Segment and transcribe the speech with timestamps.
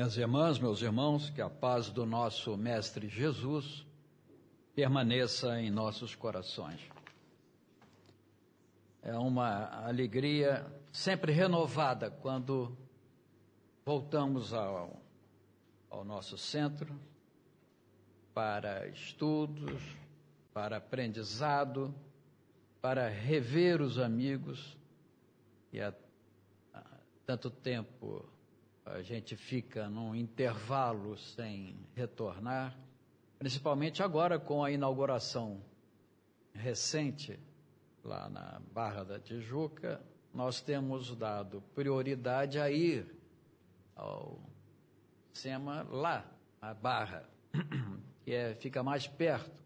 [0.00, 3.86] Minhas irmãs, meus irmãos, que a paz do nosso Mestre Jesus
[4.74, 6.80] permaneça em nossos corações.
[9.02, 12.74] É uma alegria sempre renovada quando
[13.84, 15.02] voltamos ao,
[15.90, 16.98] ao nosso centro
[18.32, 19.82] para estudos,
[20.54, 21.94] para aprendizado,
[22.80, 24.78] para rever os amigos
[25.70, 25.92] e há,
[26.72, 26.84] há
[27.26, 28.26] tanto tempo
[28.84, 32.76] a gente fica num intervalo sem retornar,
[33.38, 35.62] principalmente agora com a inauguração
[36.52, 37.38] recente
[38.04, 40.00] lá na Barra da Tijuca,
[40.32, 43.06] nós temos dado prioridade a ir
[43.94, 44.40] ao
[45.32, 46.24] SEMA lá,
[46.60, 47.28] a Barra,
[48.24, 49.60] que é, fica mais perto.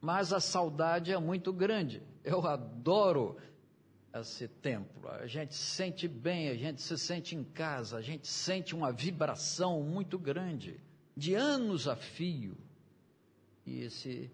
[0.00, 2.02] Mas a saudade é muito grande.
[2.24, 3.36] Eu adoro
[4.14, 5.08] esse templo.
[5.08, 9.82] A gente sente bem, a gente se sente em casa, a gente sente uma vibração
[9.82, 10.78] muito grande,
[11.16, 12.56] de anos a fio.
[13.64, 14.30] E esse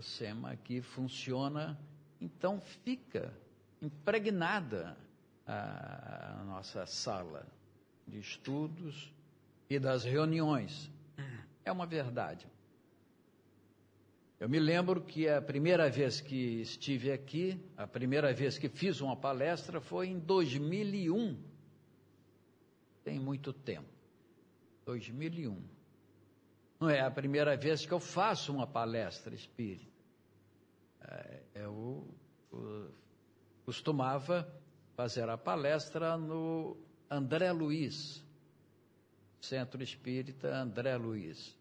[0.00, 1.78] SEMA aqui funciona,
[2.20, 3.32] então fica
[3.80, 4.96] impregnada
[5.46, 7.46] a, a nossa sala
[8.06, 9.12] de estudos
[9.68, 10.90] e das reuniões.
[11.64, 12.46] É uma verdade.
[14.42, 19.00] Eu me lembro que a primeira vez que estive aqui, a primeira vez que fiz
[19.00, 21.40] uma palestra foi em 2001.
[23.04, 23.86] Tem muito tempo.
[24.84, 25.62] 2001.
[26.80, 29.86] Não é a primeira vez que eu faço uma palestra espírita.
[31.02, 32.04] É, eu,
[32.52, 32.92] eu
[33.64, 34.52] costumava
[34.96, 36.76] fazer a palestra no
[37.08, 38.24] André Luiz,
[39.40, 41.56] Centro Espírita André Luiz,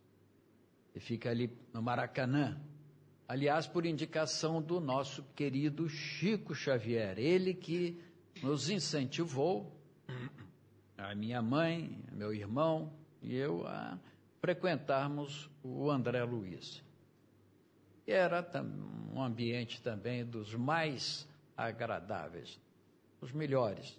[0.96, 2.59] e fica ali no Maracanã.
[3.32, 7.98] Aliás, por indicação do nosso querido Chico Xavier, ele que
[8.44, 9.74] nos incentivou,
[10.97, 12.91] a minha mãe, meu irmão
[13.22, 13.97] e eu, a
[14.41, 16.84] frequentarmos o André Luiz.
[18.06, 18.46] Era
[19.16, 21.25] um ambiente também dos mais
[21.56, 22.59] agradáveis,
[23.22, 23.97] os melhores.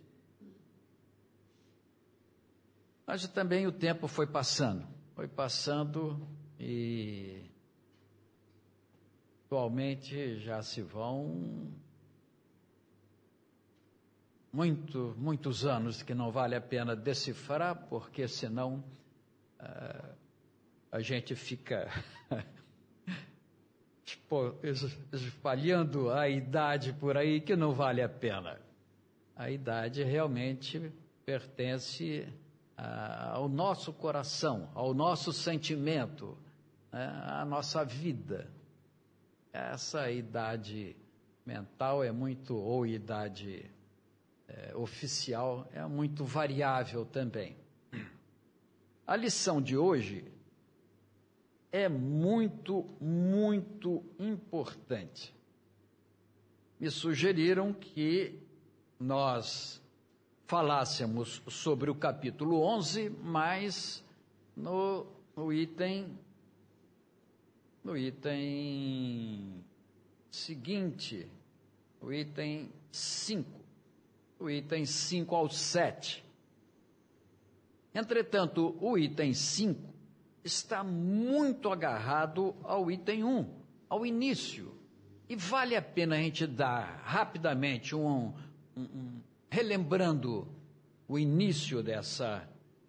[3.06, 6.20] Mas também o tempo foi passando, foi passando
[6.60, 7.50] e
[9.52, 11.70] Atualmente já se vão
[14.50, 18.82] muito, muitos anos que não vale a pena decifrar, porque senão
[19.60, 20.14] uh,
[20.90, 21.86] a gente fica
[25.12, 28.58] espalhando a idade por aí que não vale a pena.
[29.36, 30.90] A idade realmente
[31.26, 32.26] pertence
[32.74, 36.38] ao nosso coração, ao nosso sentimento,
[36.90, 38.50] uh, à nossa vida
[39.52, 40.96] essa idade
[41.44, 43.70] mental é muito, ou idade
[44.48, 47.56] é, oficial, é muito variável também.
[49.06, 50.24] A lição de hoje
[51.70, 55.34] é muito, muito importante.
[56.78, 58.38] Me sugeriram que
[58.98, 59.82] nós
[60.46, 64.04] falássemos sobre o capítulo 11, mas
[64.56, 66.18] no, no item
[67.84, 69.64] no item
[70.30, 71.28] seguinte,
[72.00, 73.50] o item 5,
[74.38, 76.24] o item 5 ao 7.
[77.94, 79.92] Entretanto, o item 5
[80.44, 83.48] está muito agarrado ao item 1,
[83.88, 84.72] ao início.
[85.28, 88.32] E vale a pena a gente dar rapidamente um,
[88.76, 90.48] um, um relembrando
[91.08, 92.48] o início dessa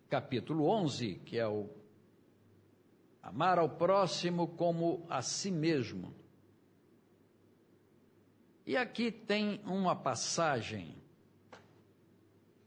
[0.10, 1.68] capítulo 11, que é o
[3.24, 6.14] Amar ao próximo como a si mesmo.
[8.66, 11.02] E aqui tem uma passagem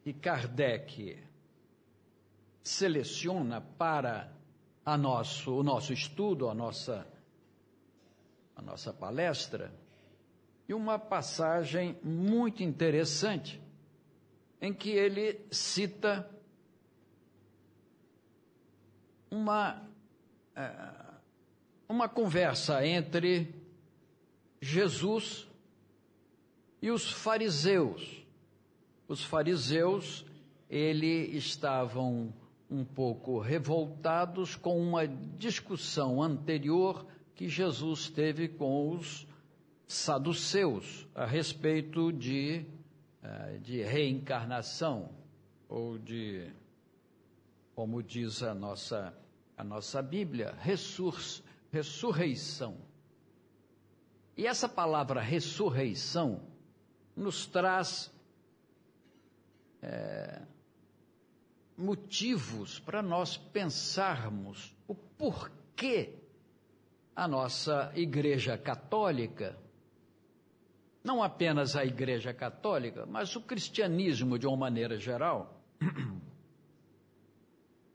[0.02, 1.22] que Kardec
[2.62, 4.32] seleciona para
[4.84, 7.06] a nosso, o nosso estudo, a nossa,
[8.56, 9.72] a nossa palestra,
[10.66, 13.62] e uma passagem muito interessante,
[14.60, 16.28] em que ele cita
[19.30, 19.86] uma
[21.88, 23.54] uma conversa entre
[24.60, 25.46] Jesus
[26.80, 28.24] e os fariseus.
[29.08, 30.24] Os fariseus,
[30.68, 32.32] ele estavam
[32.68, 39.26] um pouco revoltados com uma discussão anterior que Jesus teve com os
[39.86, 42.64] saduceus a respeito de,
[43.22, 45.10] é, de reencarnação
[45.68, 46.50] ou de,
[47.74, 49.16] como diz a nossa
[49.56, 51.18] a nossa Bíblia, ressur
[51.72, 52.76] ressurreição.
[54.36, 56.42] E essa palavra ressurreição
[57.14, 58.10] nos traz
[59.82, 60.42] é,
[61.76, 66.14] motivos para nós pensarmos o porquê
[67.14, 69.58] a nossa Igreja Católica,
[71.02, 75.62] não apenas a Igreja Católica, mas o cristianismo de uma maneira geral,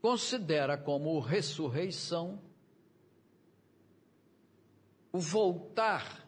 [0.02, 2.42] considera como ressurreição
[5.12, 6.26] o voltar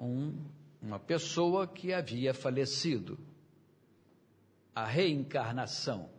[0.00, 0.36] um,
[0.82, 3.16] uma pessoa que havia falecido,
[4.74, 6.10] a reencarnação.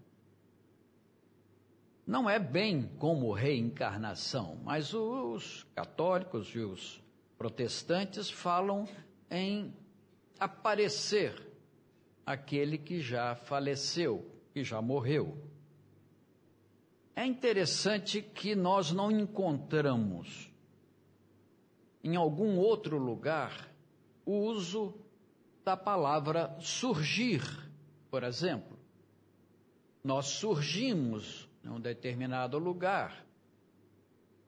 [2.06, 7.04] Não é bem como reencarnação, mas os católicos e os
[7.38, 8.88] protestantes falam
[9.30, 9.76] em
[10.40, 11.46] aparecer
[12.26, 15.56] aquele que já faleceu, que já morreu.
[17.18, 20.54] É interessante que nós não encontramos
[22.04, 23.74] em algum outro lugar
[24.24, 24.94] o uso
[25.66, 27.42] da palavra surgir,
[28.12, 28.78] por exemplo.
[30.04, 33.25] Nós surgimos em um determinado lugar.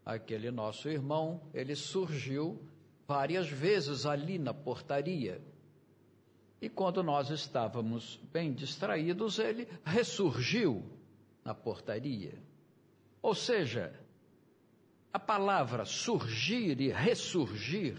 [0.06, 2.62] Aquele nosso irmão, ele surgiu
[3.08, 5.42] várias vezes ali na portaria.
[6.62, 10.84] E quando nós estávamos bem distraídos, ele ressurgiu
[11.44, 12.48] na portaria.
[13.22, 13.94] Ou seja,
[15.12, 17.98] a palavra surgir e ressurgir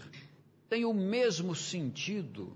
[0.69, 2.55] tem o mesmo sentido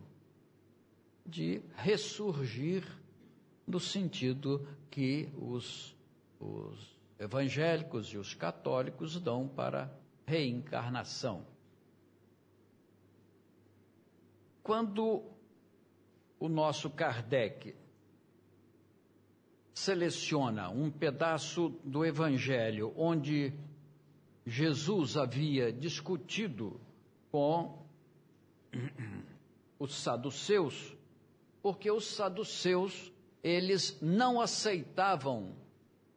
[1.25, 2.83] de ressurgir
[3.67, 5.95] no sentido que os,
[6.39, 9.91] os evangélicos e os católicos dão para
[10.25, 11.45] reencarnação.
[14.63, 15.23] Quando
[16.39, 17.75] o nosso Kardec
[19.75, 23.53] seleciona um pedaço do Evangelho onde
[24.45, 26.79] Jesus havia discutido
[27.29, 27.85] com
[29.77, 30.95] os saduceus,
[31.61, 33.11] porque os saduceus,
[33.43, 35.53] eles não aceitavam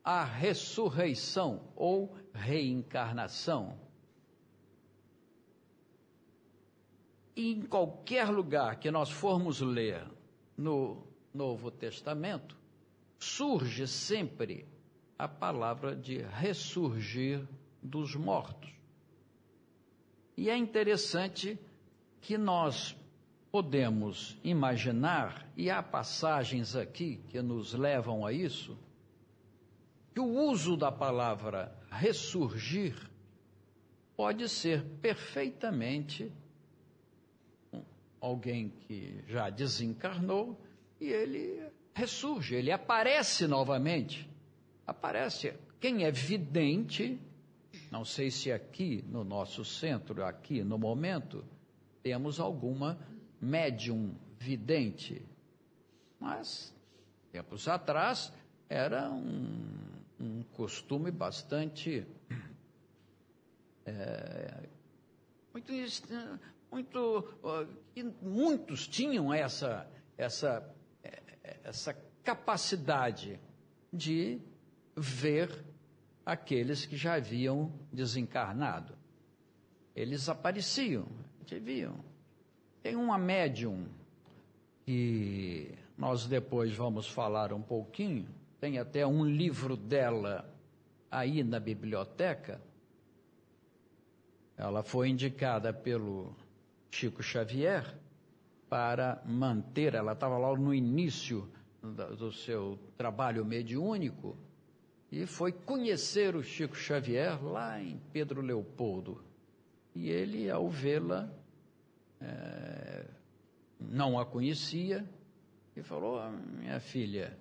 [0.05, 3.77] a ressurreição ou reencarnação.
[7.35, 10.07] E em qualquer lugar que nós formos ler
[10.57, 11.03] no
[11.33, 12.58] Novo Testamento,
[13.19, 14.67] surge sempre
[15.19, 17.47] a palavra de ressurgir
[17.83, 18.71] dos mortos.
[20.37, 21.59] E é interessante
[22.21, 22.97] que nós
[23.51, 28.79] podemos imaginar, e há passagens aqui que nos levam a isso,
[30.15, 32.95] que o uso da palavra ressurgir
[34.17, 36.31] pode ser perfeitamente
[38.21, 40.61] alguém que já desencarnou
[41.01, 41.63] e ele
[41.99, 44.29] ressurge, ele aparece novamente.
[44.87, 45.53] Aparece.
[45.81, 47.21] Quem é vidente,
[47.91, 51.45] não sei se aqui no nosso centro, aqui no momento,
[52.01, 52.97] temos alguma
[53.41, 55.27] médium vidente.
[56.21, 56.73] Mas,
[57.33, 58.33] tempos atrás,
[58.69, 59.67] era um,
[60.21, 62.07] um costume bastante.
[63.85, 64.69] É,
[65.53, 65.73] muito,
[66.71, 67.35] muito,
[68.21, 70.78] muitos tinham essa, essa
[71.69, 71.95] essa
[72.25, 73.39] capacidade
[73.93, 74.41] de
[74.97, 75.65] ver
[76.25, 78.95] aqueles que já haviam desencarnado.
[79.95, 81.07] Eles apareciam,
[81.45, 81.97] te viam.
[82.83, 83.87] Tem uma médium
[84.85, 88.29] que nós depois vamos falar um pouquinho,
[88.61, 90.51] tem até um livro dela
[91.11, 92.61] aí na biblioteca.
[94.57, 96.35] Ela foi indicada pelo
[96.91, 97.95] Chico Xavier
[98.69, 101.49] para manter, ela estava lá no início
[101.83, 104.37] do seu trabalho mediúnico
[105.11, 109.23] e foi conhecer o Chico Xavier lá em Pedro Leopoldo.
[109.95, 111.33] E ele, ao vê-la,
[112.21, 113.07] é,
[113.81, 115.09] não a conhecia
[115.75, 117.39] e falou: ah, Minha filha,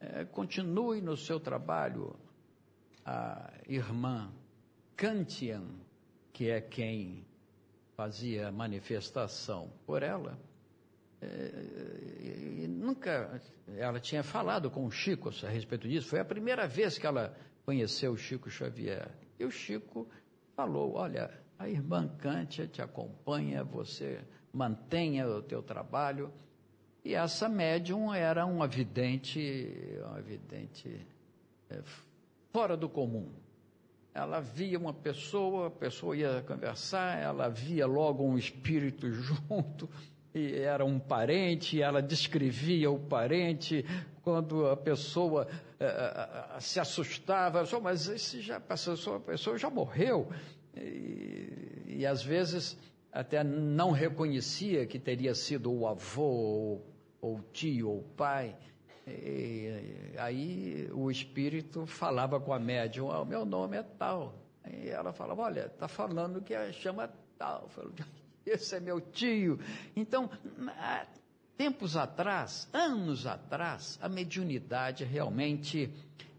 [0.00, 2.16] é, continue no seu trabalho.
[3.06, 4.32] A irmã
[4.96, 5.64] Kantian,
[6.32, 7.24] que é quem
[7.94, 10.38] fazia manifestação por ela,
[11.24, 13.40] é, nunca
[13.76, 16.08] ela tinha falado com o Chico a respeito disso.
[16.08, 19.10] Foi a primeira vez que ela conheceu o Chico Xavier.
[19.38, 20.06] E o Chico
[20.54, 24.20] falou: Olha, a irmã Cântia te acompanha, você
[24.52, 26.32] mantenha o teu trabalho.
[27.04, 29.68] E essa médium era uma vidente,
[30.06, 31.06] uma vidente
[31.68, 31.82] é,
[32.52, 33.30] fora do comum.
[34.14, 39.88] Ela via uma pessoa, a pessoa ia conversar, ela via logo um espírito junto
[40.34, 43.84] e era um parente, ela descrevia o parente,
[44.20, 50.28] quando a pessoa uh, se assustava, só, mas esse já passou, a pessoa já morreu.
[50.76, 52.76] E, e, às vezes
[53.12, 56.86] até não reconhecia que teria sido o avô, ou,
[57.20, 58.56] ou tio, ou pai.
[59.06, 64.34] E, aí o espírito falava com a médium, ah, o meu nome é tal.
[64.68, 67.68] E ela falava, olha, está falando que chama tal.
[67.68, 67.92] Falei,
[68.46, 69.58] esse é meu tio.
[69.94, 70.30] Então,
[71.56, 75.90] tempos atrás, anos atrás, a mediunidade realmente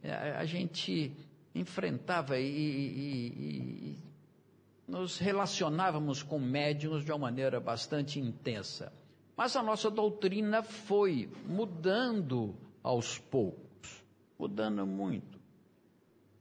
[0.03, 1.11] eh, a gente
[1.53, 3.27] enfrentava e, e,
[3.91, 3.99] e
[4.87, 8.91] nos relacionávamos com médiuns de uma maneira bastante intensa.
[9.35, 14.03] Mas a nossa doutrina foi mudando aos poucos,
[14.37, 15.39] mudando muito.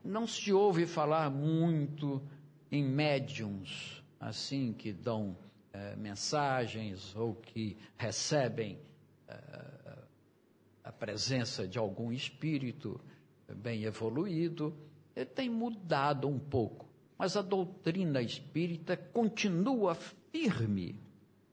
[0.03, 2.21] Não se ouve falar muito
[2.71, 5.35] em médiums, assim, que dão
[5.75, 8.79] é, mensagens ou que recebem
[9.27, 9.97] é,
[10.83, 12.99] a presença de algum espírito
[13.53, 14.73] bem evoluído.
[15.13, 20.95] Ele tem mudado um pouco, mas a doutrina espírita continua firme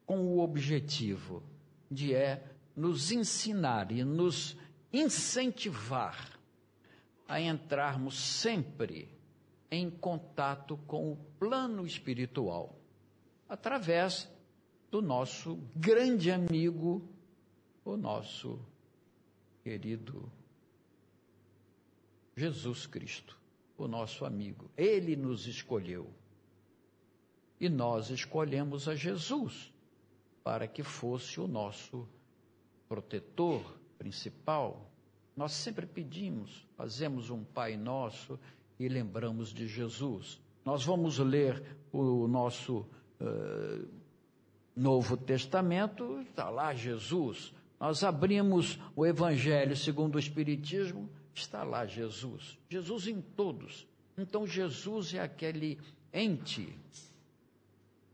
[0.05, 1.43] com o objetivo
[1.91, 2.43] de é
[2.75, 4.57] nos ensinar e nos
[4.91, 6.39] incentivar
[7.27, 9.09] a entrarmos sempre
[9.69, 12.82] em contato com o plano espiritual,
[13.53, 14.27] através
[14.89, 17.07] do nosso grande amigo,
[17.85, 18.59] o nosso
[19.63, 20.27] querido
[22.35, 23.39] Jesus Cristo,
[23.77, 24.71] o nosso amigo.
[24.75, 26.09] Ele nos escolheu.
[27.59, 29.71] E nós escolhemos a Jesus
[30.43, 32.09] para que fosse o nosso
[32.89, 33.61] protetor
[33.99, 34.91] principal.
[35.37, 38.39] Nós sempre pedimos, fazemos um Pai Nosso
[38.79, 40.41] e lembramos de Jesus.
[40.65, 42.87] Nós vamos ler o nosso
[43.23, 43.87] uh,
[44.75, 47.53] Novo Testamento, está lá Jesus.
[47.79, 52.57] Nós abrimos o Evangelho segundo o Espiritismo, está lá Jesus.
[52.69, 53.87] Jesus em todos.
[54.17, 55.79] Então, Jesus é aquele
[56.11, 56.77] ente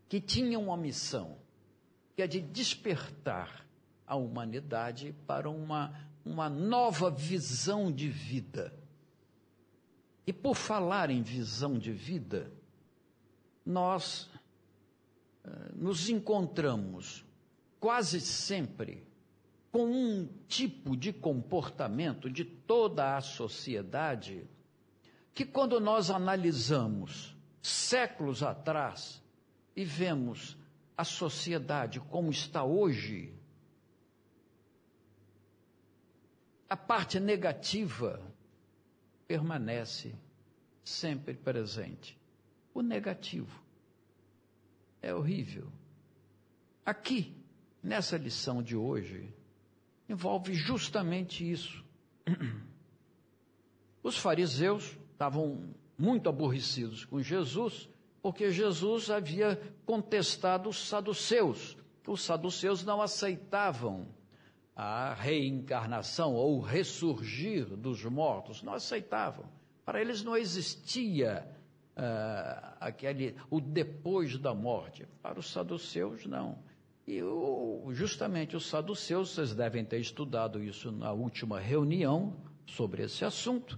[0.08, 1.38] que tinha uma missão
[2.16, 3.66] que é de despertar
[4.06, 5.94] a humanidade para uma,
[6.26, 8.74] uma nova visão de vida.
[10.26, 12.52] E por falar em visão de vida,
[13.66, 14.29] nós
[15.76, 17.26] nos encontramos
[17.80, 19.08] quase sempre
[19.72, 24.50] com um tipo de comportamento de toda a sociedade
[25.34, 29.24] que, quando nós analisamos séculos atrás
[29.76, 30.58] e vemos
[30.98, 33.34] a sociedade como está hoje,
[36.70, 38.22] a parte negativa
[39.28, 40.14] permanece
[40.84, 42.20] sempre presente.
[42.74, 43.64] O negativo
[45.02, 45.72] é horrível.
[46.86, 47.36] Aqui,
[47.82, 49.34] nessa lição de hoje,
[50.08, 51.84] envolve justamente isso.
[54.04, 57.90] Os fariseus estavam muito aborrecidos com Jesus
[58.22, 61.78] porque Jesus havia contestado os saduceus.
[62.08, 64.08] Os saduceus não aceitavam
[64.76, 69.46] a reencarnação ou o ressurgir dos mortos, não aceitavam.
[69.86, 71.48] Para eles não existia
[72.00, 75.06] uh, aquele, o depois da morte.
[75.22, 76.58] Para os saduceus, não.
[77.06, 83.26] E o, justamente os saduceus, vocês devem ter estudado isso na última reunião sobre esse
[83.26, 83.78] assunto.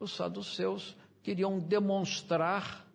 [0.00, 2.86] Os saduceus queriam demonstrar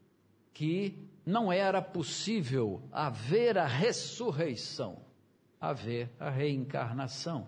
[0.53, 4.99] que não era possível haver a ressurreição,
[5.61, 7.47] haver a reencarnação.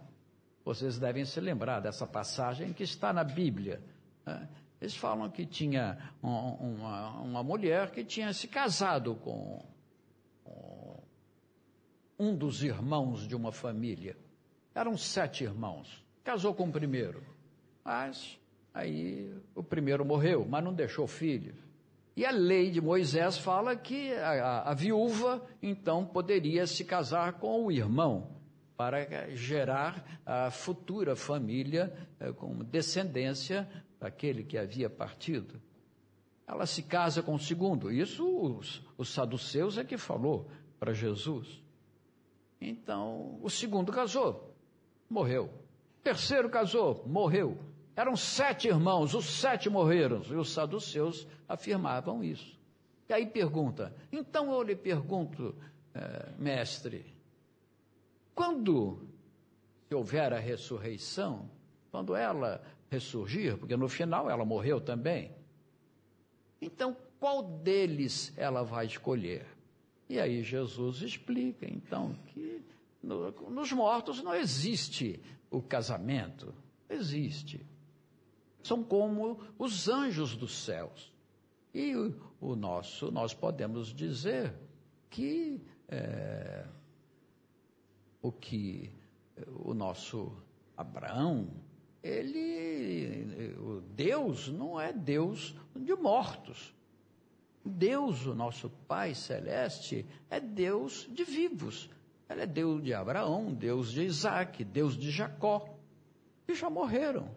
[0.63, 3.81] Vocês devem se lembrar dessa passagem que está na Bíblia.
[4.25, 4.47] Né?
[4.81, 9.61] Eles falam que tinha uma, uma mulher que tinha se casado com,
[12.19, 14.17] um dos irmãos de uma família.
[14.75, 16.05] Eram sete irmãos.
[16.23, 17.23] Casou com o primeiro.
[17.83, 18.37] Mas
[18.73, 21.55] aí o primeiro morreu, mas não deixou filho.
[22.15, 27.33] E a lei de Moisés fala que a, a, a viúva, então, poderia se casar
[27.33, 28.37] com o irmão,
[28.75, 33.67] para gerar a futura família eh, com descendência
[33.99, 35.61] daquele que havia partido.
[36.47, 37.91] Ela se casa com o segundo.
[37.91, 41.61] Isso os, os saduceus é que falou para Jesus.
[42.59, 44.55] Então, o segundo casou,
[45.09, 45.45] morreu.
[45.45, 47.57] O terceiro casou, morreu.
[47.95, 52.57] Eram sete irmãos, os sete morreram, e os saduceus afirmavam isso.
[53.09, 55.55] E aí pergunta, então eu lhe pergunto,
[55.93, 57.05] eh, mestre,
[58.33, 59.05] quando
[59.87, 61.49] se houver a ressurreição,
[61.91, 65.31] quando ela ressurgir, porque no final ela morreu também,
[66.61, 69.45] então qual deles ela vai escolher?
[70.07, 72.63] E aí Jesus explica, então, que
[73.01, 76.53] no, nos mortos não existe o casamento,
[76.89, 77.65] existe
[78.63, 81.11] são como os anjos dos céus.
[81.73, 84.53] E o, o nosso, nós podemos dizer
[85.09, 86.65] que é,
[88.21, 88.91] o que
[89.63, 90.31] o nosso
[90.75, 91.49] Abraão,
[92.03, 96.73] ele, o Deus não é Deus de mortos.
[97.63, 101.89] Deus, o nosso Pai Celeste, é Deus de vivos.
[102.29, 105.67] Ele é Deus de Abraão, Deus de Isaac, Deus de Jacó,
[106.45, 107.29] que já morreram.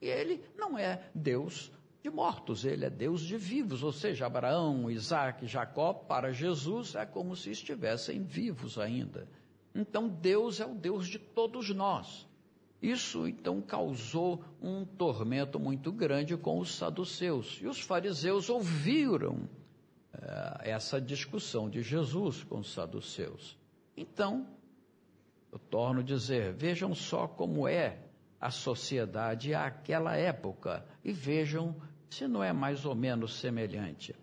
[0.00, 1.72] E ele não é Deus
[2.02, 7.04] de mortos, ele é Deus de vivos, ou seja, Abraão, Isaac, Jacó, para Jesus é
[7.04, 9.26] como se estivessem vivos ainda.
[9.74, 12.25] Então Deus é o Deus de todos nós.
[12.82, 17.58] Isso então causou um tormento muito grande com os saduceus.
[17.62, 19.48] E os fariseus ouviram
[20.12, 23.58] eh, essa discussão de Jesus com os saduceus.
[23.96, 24.46] Então,
[25.50, 27.98] eu torno a dizer: vejam só como é
[28.40, 31.74] a sociedade àquela época e vejam
[32.10, 34.14] se não é mais ou menos semelhante.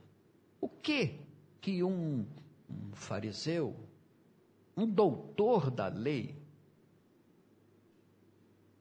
[0.62, 1.20] O que
[1.60, 2.26] que um,
[2.70, 3.76] um fariseu,
[4.78, 6.43] um doutor da lei,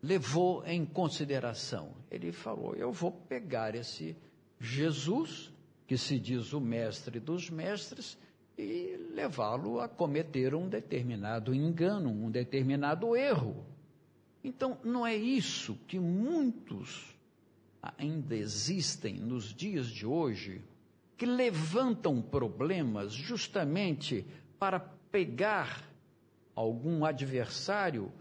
[0.02, 1.94] levou em consideração?
[2.10, 4.16] Ele falou: eu vou pegar esse
[4.58, 5.52] Jesus,
[5.86, 8.18] que se diz o mestre dos mestres,
[8.58, 13.64] e levá-lo a cometer um determinado engano, um determinado erro.
[14.44, 17.16] Então, não é isso que muitos
[17.98, 20.62] ainda existem nos dias de hoje,
[21.16, 24.24] que levantam problemas justamente
[24.58, 25.84] para pegar
[26.54, 28.12] algum adversário,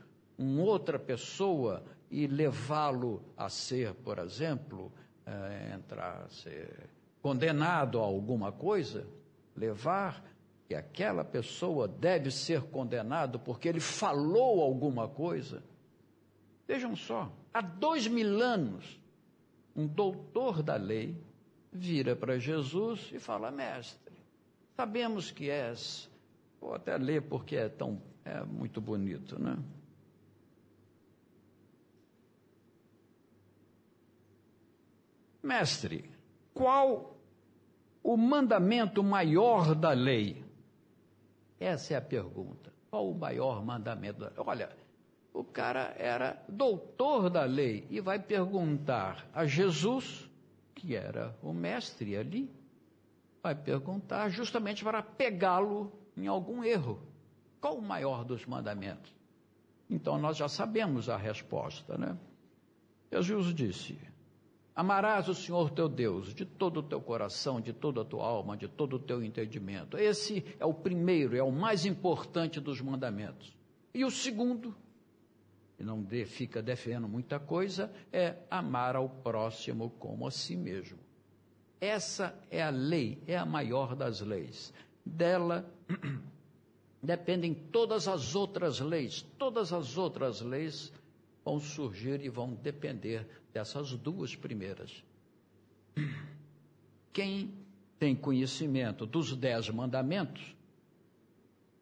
[0.42, 4.92] uma outra pessoa, e levá-lo a ser, por exemplo,
[5.26, 6.90] é, entrar, ser
[7.22, 9.08] condenado a alguma coisa?
[9.56, 10.24] levar
[10.68, 15.64] que aquela pessoa deve ser condenado porque ele falou alguma coisa.
[16.68, 19.00] Vejam só, há dois mil anos,
[19.76, 21.16] um doutor da lei
[21.72, 24.14] vira para Jesus e fala: Mestre,
[24.76, 26.10] sabemos que és.
[26.60, 29.58] Vou até ler porque é tão é muito bonito, né?
[35.44, 36.10] Mestre,
[36.54, 37.18] qual
[38.04, 40.44] o mandamento maior da lei?
[41.60, 42.72] Essa é a pergunta.
[42.90, 44.32] Qual o maior mandamento?
[44.38, 44.70] Olha,
[45.34, 50.30] o cara era doutor da lei e vai perguntar a Jesus,
[50.76, 52.52] que era o mestre ali,
[53.42, 57.02] vai perguntar justamente para pegá-lo em algum erro.
[57.60, 59.16] Qual o maior dos mandamentos?
[59.90, 62.18] Então nós já sabemos a resposta, né?
[63.12, 64.00] Jesus disse:
[64.76, 68.56] Amarás o Senhor teu Deus de todo o teu coração, de toda a tua alma,
[68.56, 69.98] de todo o teu entendimento.
[69.98, 73.56] Esse é o primeiro, é o mais importante dos mandamentos.
[73.94, 74.74] E o segundo,
[75.78, 81.00] e não fica defendendo muita coisa, é amar ao próximo como a si mesmo.
[81.82, 84.74] Essa é a lei, é a maior das leis.
[85.04, 85.66] Dela
[87.04, 89.24] dependem todas as outras leis.
[89.38, 90.94] Todas as outras leis
[91.52, 95.04] vão surgir e vão depender dessas duas primeiras.
[97.12, 97.54] Quem
[98.00, 100.56] tem conhecimento dos dez mandamentos,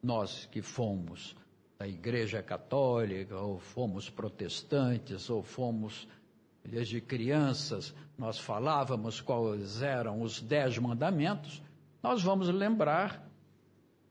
[0.02, 1.36] nós que fomos
[1.78, 6.08] da Igreja Católica, ou fomos protestantes, ou fomos
[6.64, 11.62] desde crianças, nós falávamos quais eram os dez mandamentos,
[12.02, 13.24] nós vamos lembrar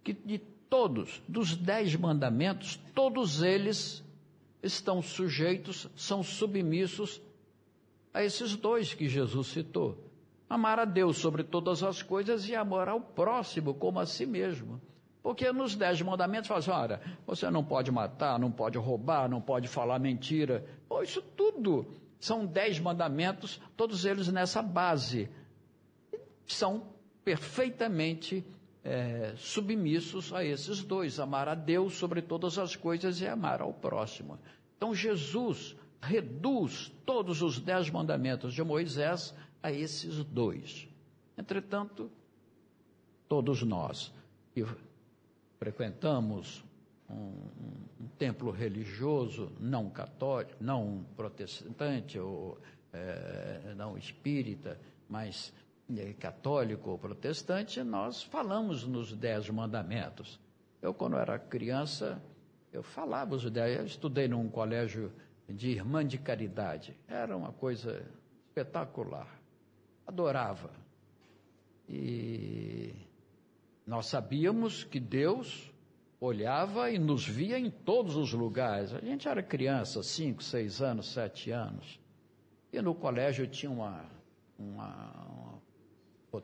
[0.04, 4.04] que de todos, dos dez mandamentos, todos eles
[4.62, 7.22] estão sujeitos, são submissos
[8.13, 9.98] a esses dois que Jesus citou:
[10.50, 14.82] amar a Deus sobre todas as coisas e amar ao próximo como a si mesmo.
[15.22, 19.41] Porque nos dez mandamentos fala assim, olha, você não pode matar, não pode roubar, não
[19.41, 20.65] pode falar mentira.
[20.88, 21.86] Pô, isso tudo
[22.19, 25.30] são dez mandamentos, todos eles nessa base.
[26.45, 26.84] São
[27.24, 28.45] perfeitamente
[28.84, 33.74] é, submissos a esses dois: amar a Deus sobre todas as coisas e amar ao
[33.74, 34.39] próximo.
[34.78, 40.88] Então Jesus reduz todos os dez mandamentos de Moisés a esses dois.
[41.38, 42.10] Entretanto,
[43.28, 44.13] todos nós
[44.54, 44.65] que
[45.58, 46.63] frequentamos
[47.10, 52.58] um, um, um templo religioso não católico, não protestante ou
[52.94, 55.54] é, não espírita, mas
[56.19, 60.39] católico ou protestante, nós falamos nos dez mandamentos.
[60.82, 62.21] Eu, quando era criança,
[62.71, 65.12] eu falava os dez, eu estudei num colégio
[65.47, 66.95] de irmã de caridade.
[67.08, 68.06] Era uma coisa
[68.47, 69.28] espetacular.
[70.06, 70.71] Adorava.
[71.88, 72.93] E
[73.86, 75.73] nós sabíamos que Deus
[76.19, 78.93] olhava e nos via em todos os lugares.
[78.93, 81.99] A gente era criança, cinco, seis anos, sete anos.
[82.71, 84.06] E no colégio tinha uma,
[84.58, 85.29] uma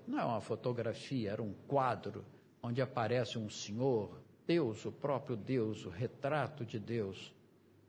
[0.07, 2.25] não é uma fotografia, era um quadro
[2.61, 7.33] onde aparece um senhor, Deus, o próprio Deus, o retrato de Deus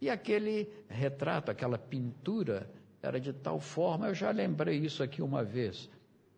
[0.01, 2.71] E aquele retrato, aquela pintura,
[3.03, 5.89] era de tal forma, eu já lembrei isso aqui uma vez,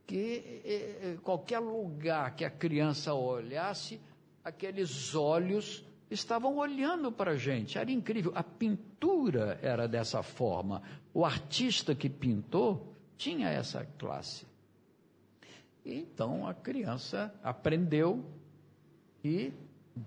[0.07, 4.01] que eh, qualquer lugar que a criança olhasse,
[4.45, 7.79] aqueles olhos estavam olhando para a gente.
[7.79, 8.33] Era incrível.
[8.35, 10.83] A pintura era dessa forma.
[11.13, 14.47] O artista que pintou tinha essa classe.
[15.89, 18.25] Então a criança aprendeu
[19.25, 19.53] e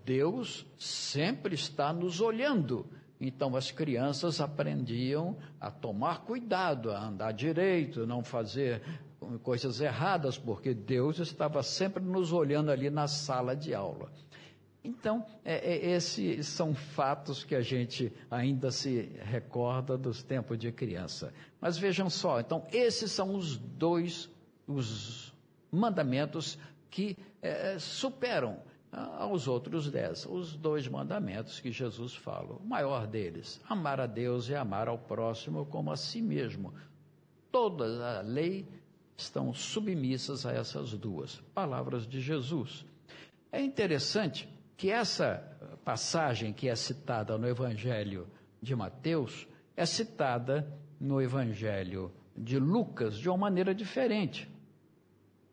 [0.06, 2.86] Deus sempre está nos olhando.
[3.20, 8.82] Então as crianças aprendiam a tomar cuidado, a andar direito, não fazer
[9.44, 14.12] coisas erradas, porque Deus estava sempre nos olhando ali na sala de aula.
[14.84, 20.72] Então, é, é, esses são fatos que a gente ainda se recorda dos tempos de
[20.72, 21.32] criança.
[21.60, 24.28] Mas vejam só, então, esses são os dois
[24.68, 25.32] os
[25.72, 26.58] mandamentos
[26.90, 28.60] que é, superam
[28.92, 32.56] aos outros dez, os dois mandamentos que Jesus fala.
[32.58, 36.74] O maior deles, amar a Deus e amar ao próximo como a si mesmo.
[37.52, 38.68] Toda a lei
[39.16, 42.86] estão submissas a essas duas palavras de Jesus.
[43.52, 45.38] É interessante que essa
[45.86, 48.28] passagem que é citada no Evangelho
[48.62, 50.68] de Mateus é citada
[51.00, 54.50] no Evangelho de Lucas de uma maneira diferente.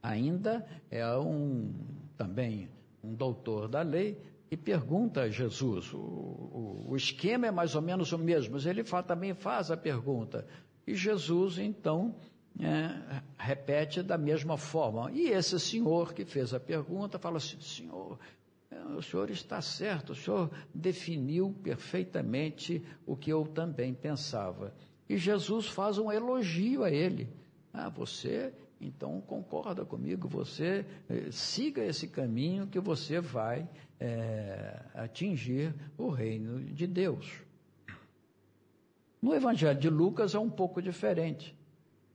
[0.09, 1.71] Ainda é um
[2.17, 2.71] também
[3.05, 4.19] um doutor da lei
[4.51, 5.93] e pergunta a Jesus.
[5.93, 9.77] O, o, o esquema é mais ou menos o mesmo, mas ele também faz a
[9.77, 10.47] pergunta.
[10.87, 12.15] E Jesus, então,
[12.59, 15.13] é, repete da mesma forma.
[15.13, 18.19] E esse senhor que fez a pergunta fala assim: Senhor,
[18.71, 24.73] é, o senhor está certo, o senhor definiu perfeitamente o que eu também pensava.
[25.07, 27.29] E Jesus faz um elogio a ele.
[27.75, 35.75] Ah, você então concorda comigo, você eh, siga esse caminho que você vai eh, atingir
[35.97, 37.43] o reino de Deus.
[39.21, 41.57] No Evangelho de Lucas é um pouco diferente.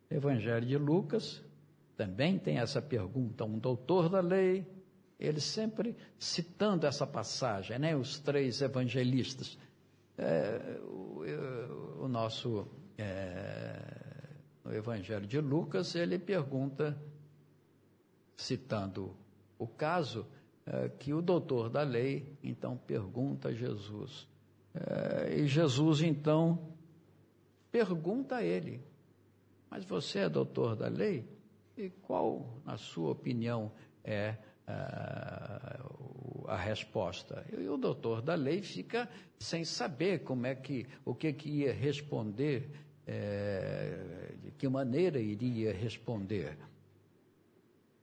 [0.09, 1.43] Evangelho de Lucas
[1.97, 3.43] também tem essa pergunta.
[3.43, 4.65] Um doutor da lei,
[5.19, 7.95] ele sempre citando essa passagem, né?
[7.95, 9.57] Os três evangelistas.
[10.17, 13.32] É, o, o, nosso é,
[14.63, 16.97] no Evangelho de Lucas, ele pergunta,
[18.35, 19.15] citando
[19.57, 20.25] o caso,
[20.65, 24.27] é, que o doutor da lei então pergunta a Jesus.
[24.73, 26.73] É, e Jesus então
[27.71, 28.81] pergunta a ele:
[29.69, 31.27] Mas você é doutor da lei?
[31.75, 33.71] E qual, na sua opinião,
[34.03, 34.37] é
[36.47, 37.45] a resposta.
[37.51, 41.73] E o doutor da lei fica sem saber como é que, o que, que ia
[41.73, 42.69] responder
[43.07, 46.57] é, de que maneira iria responder.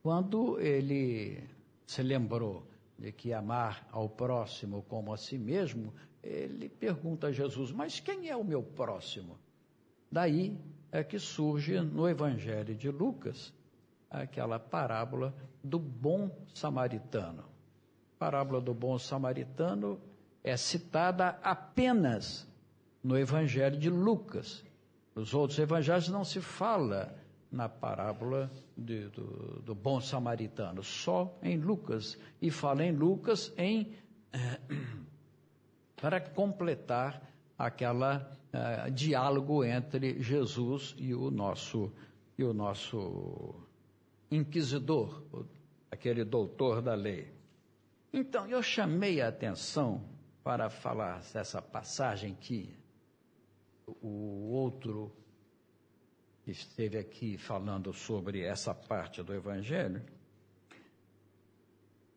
[0.02, 1.42] Quando ele
[1.86, 2.66] se lembrou
[2.98, 8.28] de que amar ao próximo como a si mesmo, ele pergunta a Jesus: Mas quem
[8.28, 9.38] é o meu próximo?
[10.10, 10.58] Daí
[10.92, 13.52] é que surge no Evangelho de Lucas
[14.10, 17.42] aquela parábola do bom samaritano.
[17.42, 20.00] A parábola do bom samaritano
[20.42, 22.46] é citada apenas
[23.02, 24.64] no Evangelho de Lucas.
[25.14, 27.14] Nos outros evangelhos não se fala
[27.50, 32.18] na parábola de, do, do, bom samaritano, só em Lucas.
[32.40, 33.92] E fala em Lucas em
[34.32, 34.60] eh,
[36.00, 37.20] para completar
[37.58, 41.92] aquela eh, diálogo entre Jesus e o nosso
[42.38, 43.54] e o nosso
[44.30, 45.22] inquisidor,
[45.90, 47.30] aquele doutor da lei.
[48.12, 50.02] Então, eu chamei a atenção
[50.42, 52.74] para falar dessa passagem que
[54.02, 55.12] o outro
[56.46, 60.02] esteve aqui falando sobre essa parte do Evangelho,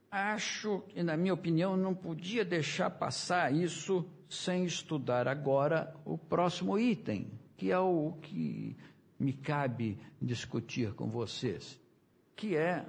[0.09, 6.77] acho que, na minha opinião, não podia deixar passar isso sem estudar agora o próximo
[6.77, 8.75] item, que é o que
[9.19, 11.79] me cabe discutir com vocês,
[12.35, 12.85] que é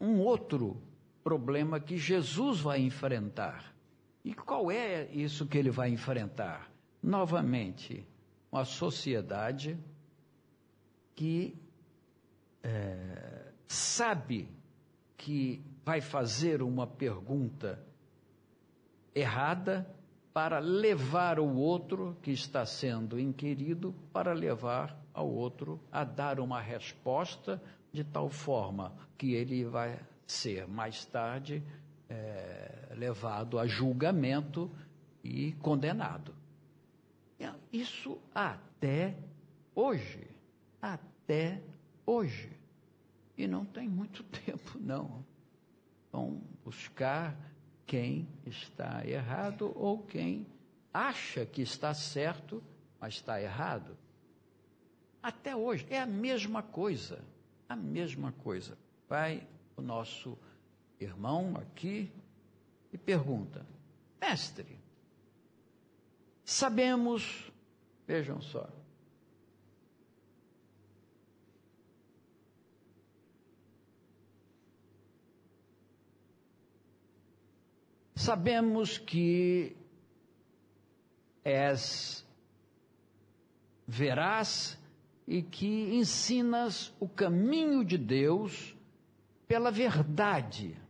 [0.00, 0.80] um outro
[1.22, 3.74] problema que Jesus vai enfrentar.
[4.24, 6.70] E qual é isso que ele vai enfrentar?
[7.02, 8.06] Novamente,
[8.52, 9.78] uma sociedade
[11.16, 11.56] que
[12.62, 14.48] é, sabe
[15.16, 17.82] que vai fazer uma pergunta
[19.14, 19.88] errada
[20.34, 26.60] para levar o outro que está sendo inquirido, para levar ao outro a dar uma
[26.60, 27.60] resposta
[27.90, 31.62] de tal forma que ele vai ser mais tarde
[32.08, 34.70] é, levado a julgamento
[35.22, 36.41] e condenado.
[37.72, 39.16] Isso até
[39.74, 40.26] hoje.
[40.80, 41.62] Até
[42.04, 42.50] hoje.
[43.36, 45.24] E não tem muito tempo, não.
[46.10, 47.36] Vão buscar
[47.86, 50.46] quem está errado ou quem
[50.92, 52.62] acha que está certo,
[53.00, 53.96] mas está errado.
[55.22, 57.24] Até hoje é a mesma coisa,
[57.68, 58.76] a mesma coisa.
[59.08, 60.36] Vai o nosso
[61.00, 62.10] irmão aqui
[62.92, 63.64] e pergunta:
[64.20, 64.81] Mestre,
[66.44, 67.52] sabemos,
[68.06, 68.68] vejam só,
[78.14, 79.76] sabemos que
[81.44, 82.24] és
[83.86, 84.78] veraz
[85.26, 88.76] e que ensinas o caminho de Deus
[89.46, 90.80] pela verdade,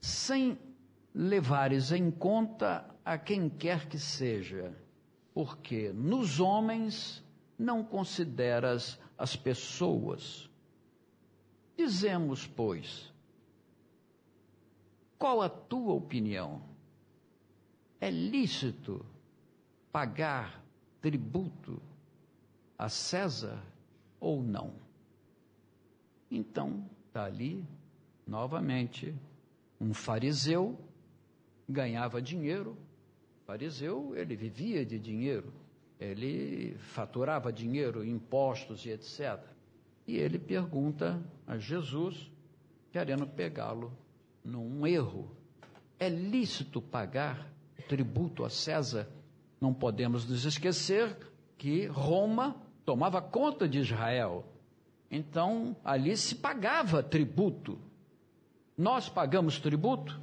[0.00, 0.58] sem
[1.14, 4.76] levares em conta a quem quer que seja,
[5.32, 7.22] porque nos homens
[7.56, 10.50] não consideras as pessoas.
[11.76, 13.14] Dizemos, pois,
[15.16, 16.60] qual a tua opinião?
[18.00, 19.06] É lícito
[19.92, 20.60] pagar
[21.00, 21.80] tributo
[22.76, 23.62] a César
[24.18, 24.74] ou não?
[26.28, 27.64] Então, está ali,
[28.26, 29.14] novamente,
[29.80, 30.76] um fariseu
[31.68, 32.76] ganhava dinheiro.
[33.46, 35.52] Fariseu, ele vivia de dinheiro,
[36.00, 39.40] ele faturava dinheiro, impostos e etc.
[40.04, 42.28] E ele pergunta a Jesus,
[42.90, 43.96] querendo pegá-lo
[44.44, 45.30] num erro.
[45.98, 47.48] É lícito pagar
[47.88, 49.08] tributo a César?
[49.60, 51.16] Não podemos nos esquecer
[51.56, 54.44] que Roma tomava conta de Israel.
[55.08, 57.78] Então, ali se pagava tributo.
[58.76, 60.20] Nós pagamos tributo?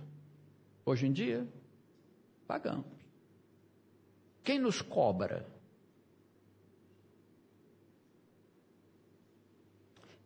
[0.86, 1.48] Hoje em dia,
[2.46, 3.03] pagamos.
[4.44, 5.48] Quem nos cobra?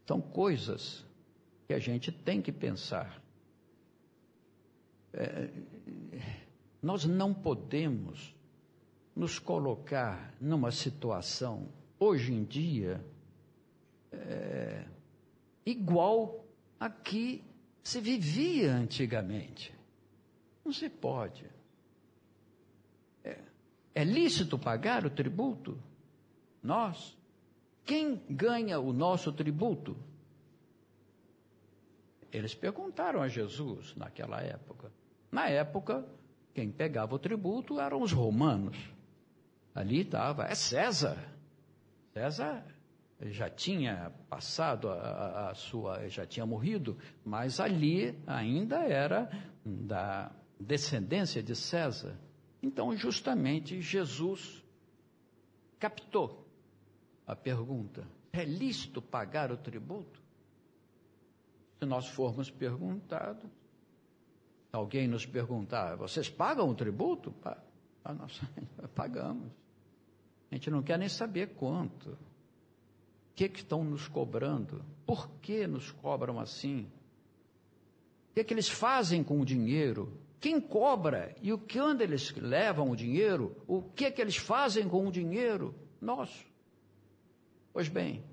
[0.08, 1.06] São coisas
[1.68, 3.22] que a gente tem que pensar.
[5.14, 5.50] É,
[6.82, 8.34] nós não podemos
[9.16, 11.68] nos colocar numa situação,
[12.00, 13.04] hoje em dia,
[14.12, 14.86] é,
[15.66, 16.46] igual
[16.80, 17.44] a que
[17.84, 19.74] se vivia antigamente.
[20.64, 21.57] Não se pode.
[23.98, 25.76] É, lícito pagar o tributo?
[26.62, 27.18] Nós?
[27.84, 29.98] Quem ganha o nosso tributo?
[32.32, 34.92] Eles perguntaram a Jesus naquela época.
[35.32, 36.06] Na época,
[36.54, 38.78] quem pegava o tributo eram os romanos.
[39.74, 41.18] Ali estava, é César.
[42.14, 42.64] César
[43.20, 49.28] já tinha passado a, a, sua, já tinha morrido, mas ali ainda era
[49.66, 52.27] da descendência de César.
[52.68, 54.62] Então, justamente, Jesus
[55.80, 56.46] captou
[57.26, 60.22] a pergunta: é lícito pagar o tributo?
[61.80, 63.50] Se nós formos perguntados,
[64.70, 67.34] alguém nos perguntar, vocês pagam o tributo?
[68.04, 68.38] Ah, nós
[68.94, 69.50] pagamos.
[70.52, 72.10] A gente não quer nem saber quanto.
[72.10, 72.18] O
[73.34, 74.84] que, que estão nos cobrando?
[75.06, 76.82] Por que nos cobram assim?
[78.32, 80.27] O que, que eles fazem com o dinheiro?
[80.40, 83.56] Quem cobra e o que onde eles levam o dinheiro?
[83.68, 85.74] O que que eles fazem com o dinheiro?
[86.00, 86.46] Nosso.
[87.74, 88.24] Pois bem,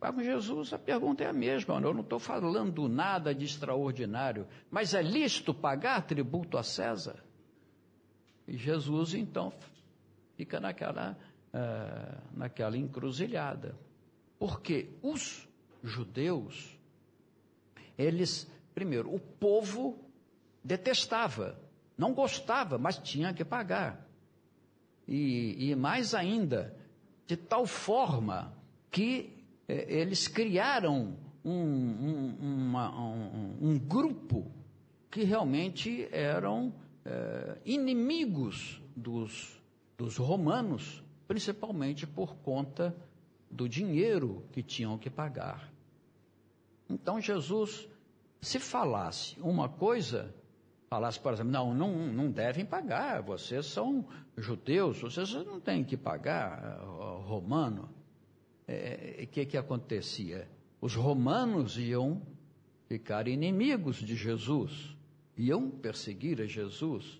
[0.00, 1.74] para Jesus a pergunta é a mesma.
[1.74, 7.22] Eu não estou falando nada de extraordinário, mas é lícito pagar tributo a César?
[8.48, 9.52] E Jesus então
[10.36, 11.16] fica naquela,
[11.54, 13.78] uh, naquela encruzilhada.
[14.38, 15.48] Porque os
[15.82, 16.76] judeus,
[17.96, 20.01] eles, primeiro, o povo
[20.62, 21.58] detestava,
[21.96, 24.06] não gostava, mas tinha que pagar.
[25.06, 26.76] E, e mais ainda,
[27.26, 28.52] de tal forma
[28.90, 29.32] que
[29.68, 34.50] eh, eles criaram um, um, uma, um, um, grupo
[35.10, 36.72] que realmente eram
[37.04, 39.60] eh, inimigos dos,
[39.98, 42.94] dos romanos, principalmente por conta
[43.50, 45.70] do dinheiro que tinham que pagar.
[46.88, 47.88] Então Jesus,
[48.40, 50.34] se falasse uma coisa,
[50.92, 55.96] falasse, por exemplo, não, não, não devem pagar, vocês são judeus, vocês não têm que
[55.96, 56.80] pagar,
[57.24, 57.84] romano.
[57.84, 57.88] O
[58.66, 60.46] é, que, que acontecia?
[60.82, 62.20] Os romanos iam
[62.88, 64.94] ficar inimigos de Jesus,
[65.34, 67.18] iam perseguir a Jesus.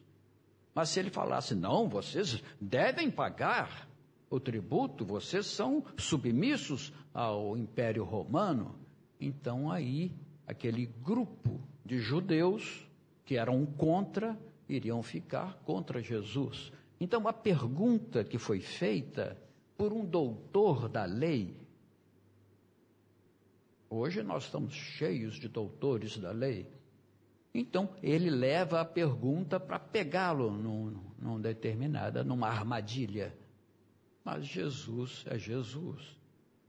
[0.74, 3.88] Mas se ele falasse, não, vocês devem pagar
[4.28, 8.78] o tributo, vocês são submissos ao Império Romano,
[9.18, 10.14] então aí
[10.46, 12.86] aquele grupo de judeus
[13.24, 16.72] que eram contra, iriam ficar contra Jesus.
[17.00, 19.36] Então, a pergunta que foi feita
[19.76, 21.56] por um doutor da lei,
[23.90, 26.70] hoje nós estamos cheios de doutores da lei,
[27.54, 33.36] então ele leva a pergunta para pegá-lo numa determinada, numa armadilha.
[34.24, 36.16] Mas Jesus é Jesus.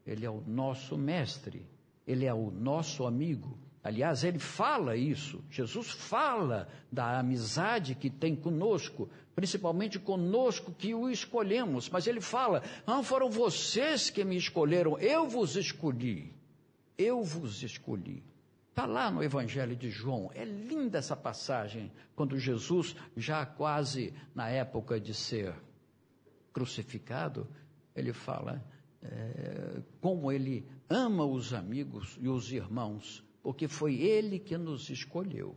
[0.05, 1.65] Ele é o nosso mestre.
[2.05, 3.57] Ele é o nosso amigo.
[3.83, 5.43] Aliás, ele fala isso.
[5.49, 11.89] Jesus fala da amizade que tem conosco, principalmente conosco que o escolhemos.
[11.89, 16.33] Mas ele fala: não foram vocês que me escolheram, eu vos escolhi.
[16.97, 18.23] Eu vos escolhi.
[18.69, 20.31] Está lá no Evangelho de João.
[20.33, 25.53] É linda essa passagem, quando Jesus, já quase na época de ser
[26.53, 27.47] crucificado,
[27.95, 28.63] ele fala
[29.01, 35.55] é, como ele ama os amigos e os irmãos, porque foi ele que nos escolheu.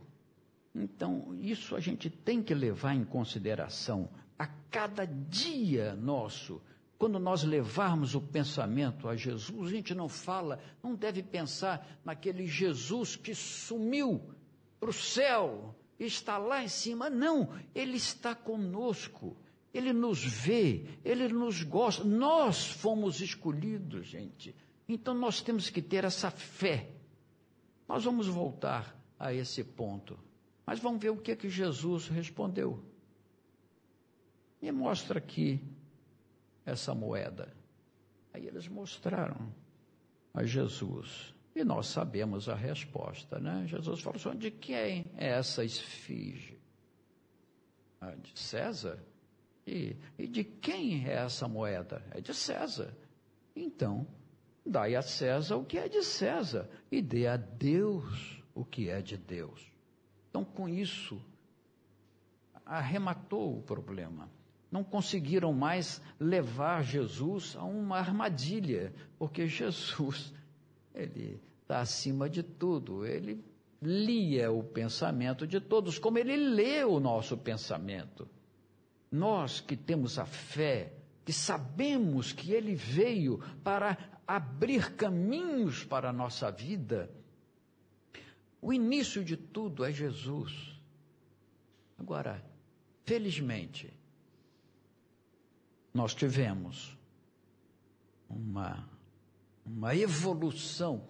[0.75, 6.61] Então, isso a gente tem que levar em consideração a cada dia nosso.
[6.99, 12.45] Quando nós levarmos o pensamento a Jesus, a gente não fala, não deve pensar naquele
[12.45, 14.21] Jesus que sumiu
[14.79, 17.09] para o céu, está lá em cima.
[17.09, 19.35] Não, ele está conosco.
[19.73, 22.03] Ele nos vê, ele nos gosta.
[22.03, 24.55] Nós fomos escolhidos, gente.
[24.87, 26.96] Então nós temos que ter essa fé.
[27.87, 30.17] Nós vamos voltar a esse ponto.
[30.65, 32.83] Mas vamos ver o que que Jesus respondeu.
[34.61, 35.61] Me mostra aqui
[36.65, 37.55] essa moeda.
[38.33, 39.53] Aí eles mostraram
[40.33, 41.33] a Jesus.
[41.55, 43.65] E nós sabemos a resposta, né?
[43.65, 46.59] Jesus falou assim: de quem é essa esfinge?
[47.99, 48.99] Ah, de César?
[49.65, 52.03] E, e de quem é essa moeda?
[52.11, 52.95] É de César.
[53.55, 54.05] Então,
[54.67, 59.01] dai a César o que é de César e dê a Deus o que é
[59.01, 59.71] de Deus.
[60.29, 61.21] Então, com isso,
[62.65, 64.29] arrematou o problema.
[64.71, 70.33] Não conseguiram mais levar Jesus a uma armadilha, porque Jesus,
[70.93, 73.43] ele está acima de tudo, ele
[73.81, 78.27] lia o pensamento de todos, como ele lê o nosso pensamento.
[79.11, 80.93] Nós que temos a fé,
[81.27, 87.09] que sabemos que Ele veio para abrir caminhos para a nossa vida,
[88.61, 90.77] o início de tudo é Jesus.
[91.97, 92.43] Agora,
[93.05, 93.93] felizmente,
[95.93, 96.97] nós tivemos
[98.29, 98.87] uma,
[99.65, 101.07] uma evolução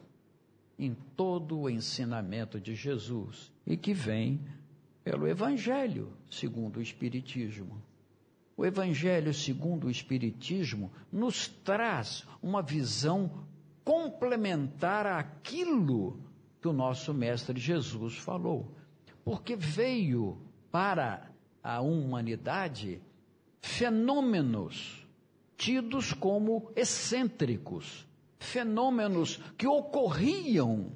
[0.77, 4.39] em todo o ensinamento de Jesus e que vem
[5.03, 7.81] pelo Evangelho segundo o Espiritismo.
[8.57, 13.45] O Evangelho segundo o Espiritismo nos traz uma visão
[13.85, 16.19] complementar àquilo
[16.59, 18.71] que o nosso Mestre Jesus falou.
[19.23, 20.41] Porque veio
[20.71, 21.29] para
[21.63, 22.99] a humanidade
[23.61, 25.05] fenômenos
[25.55, 28.07] tidos como excêntricos,
[28.39, 30.91] fenômenos que ocorriam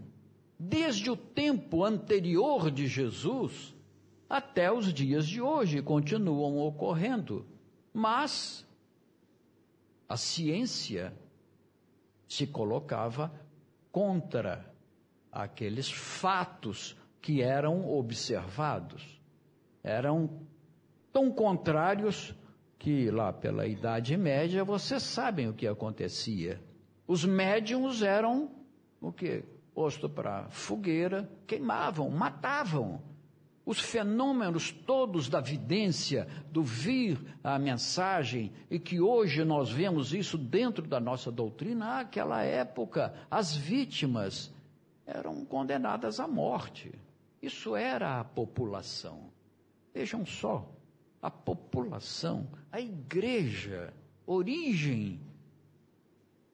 [0.58, 3.76] desde o tempo anterior de Jesus
[4.32, 7.45] até os dias de hoje, continuam ocorrendo.
[7.93, 8.65] Mas
[10.08, 11.13] a ciência
[12.27, 13.32] se colocava
[13.91, 14.73] contra
[15.32, 19.19] aqueles fatos que eram observados.
[19.84, 20.41] Eram
[21.12, 22.34] tão contrários
[22.80, 26.62] que lá pela Idade Média vocês sabem o que acontecia.
[27.06, 28.51] Os médiums eram
[28.99, 29.43] o que?
[29.73, 33.01] Posto para fogueira, queimavam, matavam
[33.65, 40.38] os fenômenos todos da vidência, do vir a mensagem, e que hoje nós vemos isso
[40.38, 44.52] dentro da nossa doutrina, naquela época as vítimas
[45.06, 46.91] eram condenadas à morte.
[47.41, 49.32] Isso era a população.
[49.93, 50.67] Vejam só,
[51.21, 53.93] a população, a igreja,
[54.26, 55.19] origem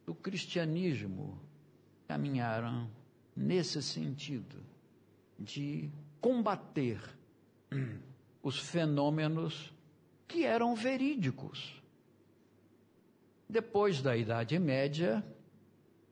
[0.05, 1.39] do cristianismo,
[2.07, 2.89] caminharam
[3.35, 4.57] nesse sentido
[5.37, 5.91] de
[6.27, 6.99] combater
[8.43, 9.73] os fenômenos
[10.27, 11.81] que eram verídicos.
[13.47, 15.25] Depois da Idade Média,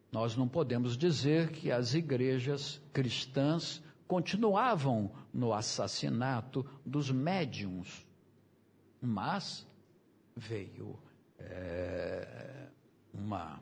[0.10, 8.08] nós não podemos dizer que as igrejas cristãs continuavam no assassinato dos médiums,
[9.02, 9.68] mas
[10.34, 10.98] veio
[11.38, 12.70] é,
[13.14, 13.60] uma,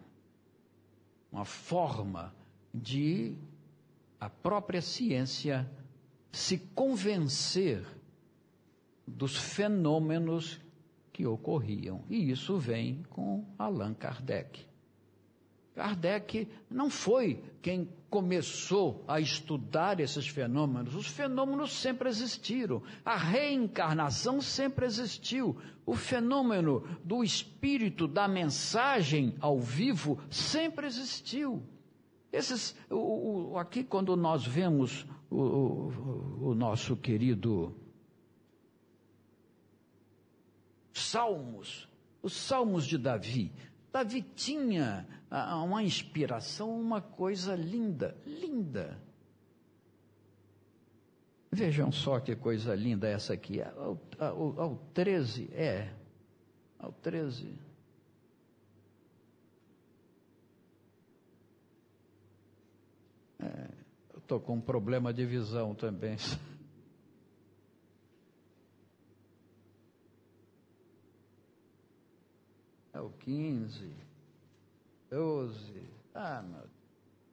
[1.32, 2.32] uma forma
[2.72, 3.36] de
[4.20, 5.68] a própria ciência
[6.34, 7.86] se convencer
[9.06, 10.60] dos fenômenos
[11.14, 12.04] que ocorriam.
[12.10, 14.66] E isso vem com Allan Kardec.
[15.76, 20.96] Kardec não foi quem começou a estudar esses fenômenos.
[20.96, 22.82] Os fenômenos sempre existiram.
[23.06, 25.56] A reencarnação sempre existiu.
[25.86, 31.62] O fenômeno do espírito, da mensagem ao vivo, sempre existiu.
[32.32, 37.76] Esses, o, o, aqui, quando nós vemos o, o, nosso querido
[40.94, 41.90] salmos,
[42.22, 43.52] os salmos de Davi.
[43.92, 49.02] Davi tinha ah, uma inspiração, uma coisa linda, linda.
[51.52, 53.62] Vejam só que coisa linda essa aqui.
[53.62, 55.94] Ao, ao, ao 13, é.
[56.80, 57.54] Ao 13.
[63.40, 63.70] É,
[64.13, 66.18] eu estou com um problema de visão também.
[72.94, 73.94] É o 15,
[75.10, 75.84] 12.
[76.14, 76.70] Ah, meu,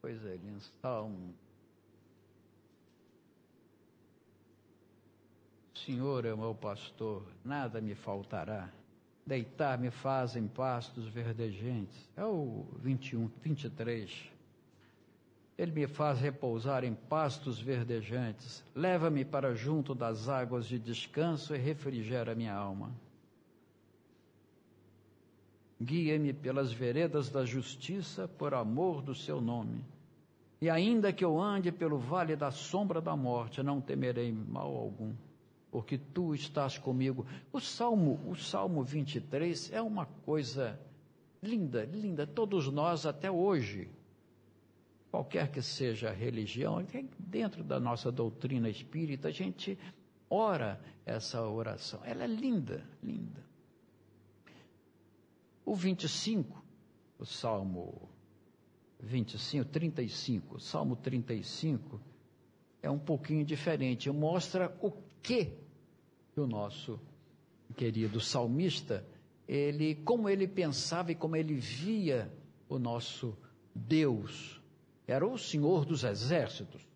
[0.01, 0.61] coisa linda.
[0.80, 1.34] Salmo
[5.84, 8.70] Senhor é o meu pastor, nada me faltará.
[9.26, 11.97] Deitar-me faz em pastos verdejentes.
[12.16, 14.30] É o 21, 23.
[15.61, 18.64] Ele me faz repousar em pastos verdejantes.
[18.74, 22.90] Leva-me para junto das águas de descanso e refrigera minha alma.
[25.78, 29.84] Guia-me pelas veredas da justiça por amor do seu nome.
[30.62, 35.12] E ainda que eu ande pelo vale da sombra da morte, não temerei mal algum
[35.70, 37.26] porque tu estás comigo.
[37.52, 40.80] O Salmo, o Salmo 23 é uma coisa
[41.42, 42.26] linda, linda.
[42.26, 43.88] Todos nós até hoje,
[45.11, 46.84] qualquer que seja a religião,
[47.18, 49.78] dentro da nossa doutrina espírita, a gente
[50.28, 52.00] ora essa oração.
[52.04, 53.44] Ela é linda, linda.
[55.64, 56.64] O 25,
[57.18, 58.08] o Salmo
[59.00, 62.00] 25, 35, o Salmo 35
[62.82, 64.92] é um pouquinho diferente, mostra o
[65.22, 65.52] que
[66.36, 66.98] o nosso
[67.76, 69.04] querido salmista,
[69.46, 72.32] ele, como ele pensava e como ele via
[72.68, 73.36] o nosso
[73.74, 74.59] Deus,
[75.11, 76.86] era o Senhor dos exércitos.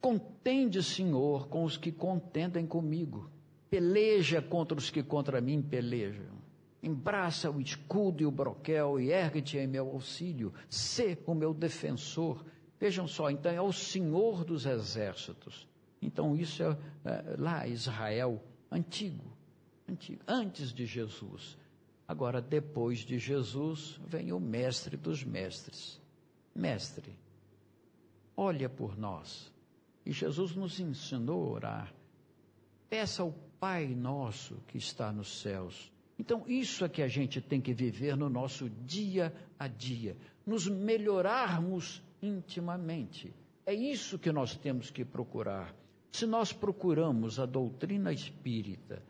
[0.00, 3.30] Contende, Senhor, com os que contendem comigo.
[3.68, 6.36] Peleja contra os que contra mim pelejam.
[6.82, 10.52] Embraça o escudo e o broquel e ergue-te em meu auxílio.
[10.70, 12.44] Sê o meu defensor.
[12.78, 15.66] Vejam só, então é o Senhor dos exércitos.
[16.00, 19.24] Então, isso é, é lá Israel antigo,
[19.88, 21.58] antigo, antes de Jesus.
[22.06, 26.00] Agora, depois de Jesus, vem o mestre dos mestres.
[26.56, 27.12] Mestre,
[28.36, 29.52] olha por nós.
[30.04, 31.94] E Jesus nos ensinou a orar.
[32.88, 35.90] Peça ao Pai nosso que está nos céus.
[36.18, 40.66] Então, isso é que a gente tem que viver no nosso dia a dia, nos
[40.66, 43.34] melhorarmos intimamente.
[43.64, 45.74] É isso que nós temos que procurar.
[46.12, 49.02] Se nós procuramos a doutrina espírita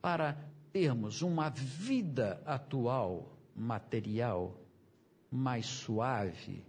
[0.00, 0.36] para
[0.72, 4.56] termos uma vida atual, material,
[5.30, 6.64] mais suave,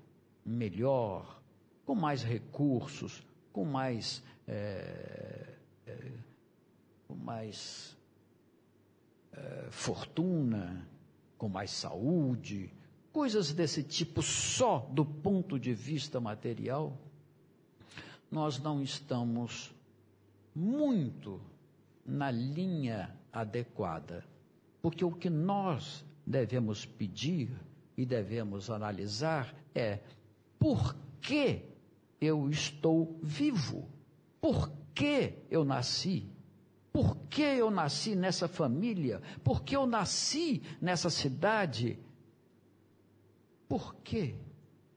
[0.45, 1.41] melhor,
[1.85, 6.11] com mais recursos, com mais, é, é,
[7.07, 7.97] com mais
[9.33, 10.87] é, fortuna,
[11.37, 12.71] com mais saúde,
[13.11, 16.97] coisas desse tipo só do ponto de vista material,
[18.31, 19.73] nós não estamos
[20.55, 21.41] muito
[22.05, 24.23] na linha adequada.
[24.81, 27.49] Porque o que nós devemos pedir
[27.97, 29.99] e devemos analisar é
[30.59, 31.63] por que
[32.21, 33.89] eu estou vivo?
[34.41, 36.29] Por que eu nasci?
[36.91, 39.21] Por que eu nasci nessa família?
[39.43, 41.97] Por que eu nasci nessa cidade?
[43.67, 44.35] Por que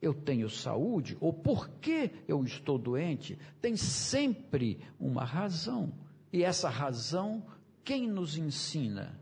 [0.02, 5.92] eu tenho saúde ou por que eu estou doente, tem sempre uma razão.
[6.32, 7.46] E essa razão,
[7.84, 9.16] quem nos ensina?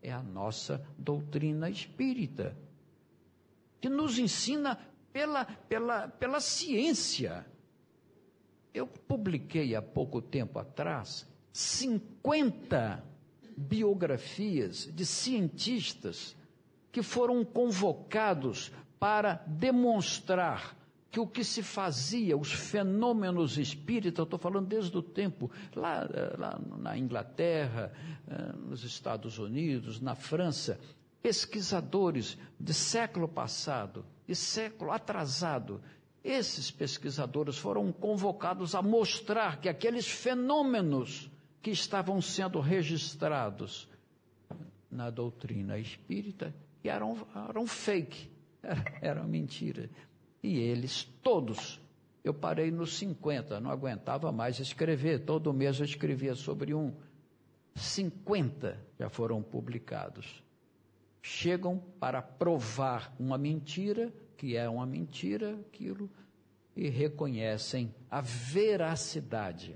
[0.00, 2.56] É a nossa doutrina espírita,
[3.80, 4.78] que nos ensina
[5.14, 7.46] pela, pela, pela ciência.
[8.74, 13.02] Eu publiquei há pouco tempo atrás 50
[13.56, 16.36] biografias de cientistas
[16.90, 20.76] que foram convocados para demonstrar
[21.12, 26.60] que o que se fazia, os fenômenos espíritas, estou falando desde o tempo, lá, lá
[26.76, 27.92] na Inglaterra,
[28.26, 30.80] eh, nos Estados Unidos, na França,
[31.22, 35.80] pesquisadores de século passado e século atrasado,
[36.22, 43.88] esses pesquisadores foram convocados a mostrar que aqueles fenômenos que estavam sendo registrados
[44.90, 48.30] na doutrina espírita eram, eram fake,
[49.02, 49.90] era uma mentira.
[50.42, 51.80] E eles, todos,
[52.22, 56.92] eu parei nos 50, não aguentava mais escrever, todo mês eu escrevia sobre um.
[57.74, 60.43] 50 já foram publicados.
[61.26, 66.10] Chegam para provar uma mentira, que é uma mentira, aquilo,
[66.76, 69.74] e reconhecem a veracidade.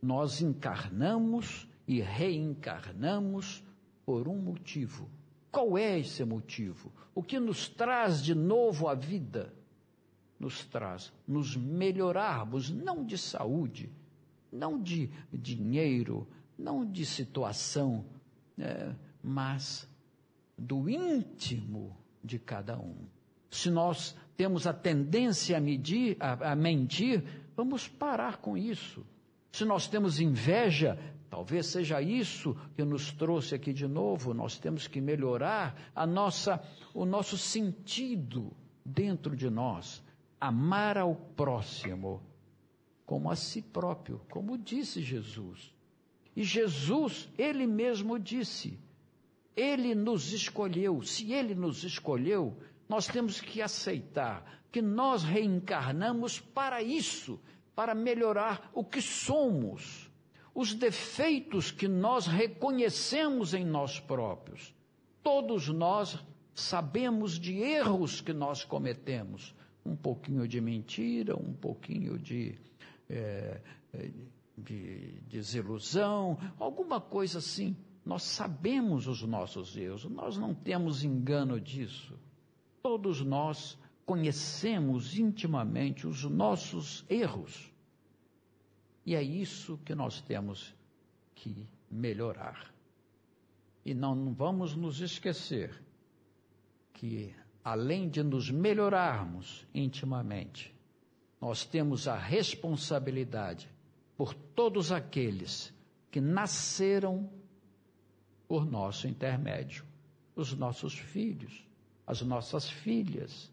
[0.00, 3.62] Nós encarnamos e reencarnamos
[4.06, 5.10] por um motivo.
[5.52, 6.90] Qual é esse motivo?
[7.14, 9.52] O que nos traz de novo à vida?
[10.40, 13.92] Nos traz nos melhorarmos, não de saúde,
[14.50, 16.26] não de dinheiro,
[16.56, 18.06] não de situação,
[18.56, 19.86] é, mas
[20.58, 23.06] do íntimo de cada um.
[23.50, 27.24] Se nós temos a tendência a, medir, a, a mentir,
[27.56, 29.06] vamos parar com isso.
[29.52, 30.98] Se nós temos inveja,
[31.30, 34.34] talvez seja isso que nos trouxe aqui de novo.
[34.34, 38.52] Nós temos que melhorar a nossa, o nosso sentido
[38.84, 40.02] dentro de nós,
[40.40, 42.22] amar ao próximo
[43.06, 45.74] como a si próprio, como disse Jesus.
[46.36, 48.78] E Jesus, ele mesmo disse:
[49.58, 51.02] Ele nos escolheu.
[51.02, 52.56] Se ele nos escolheu,
[52.88, 57.40] nós temos que aceitar que nós reencarnamos para isso,
[57.74, 60.10] para melhorar o que somos,
[60.54, 64.74] os defeitos que nós reconhecemos em nós próprios.
[65.22, 66.18] Todos nós
[66.54, 69.54] sabemos de erros que nós cometemos,
[69.84, 72.54] um pouquinho de mentira, um pouquinho de,
[73.08, 73.60] é,
[74.56, 77.76] de desilusão, alguma coisa assim.
[78.08, 82.18] Nós sabemos os nossos erros, nós não temos engano disso.
[82.82, 87.70] Todos nós conhecemos intimamente os nossos erros.
[89.04, 90.74] E é isso que nós temos
[91.34, 92.72] que melhorar.
[93.84, 95.78] E não vamos nos esquecer
[96.94, 100.74] que, além de nos melhorarmos intimamente,
[101.38, 103.68] nós temos a responsabilidade
[104.16, 105.74] por todos aqueles
[106.10, 107.30] que nasceram
[108.48, 109.84] por nosso intermédio,
[110.34, 111.62] os nossos filhos,
[112.06, 113.52] as nossas filhas.